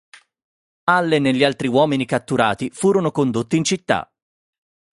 [0.85, 4.11] Allen e gli altri uomini catturati furono condotti in città.